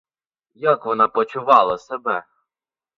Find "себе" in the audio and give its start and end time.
1.77-2.23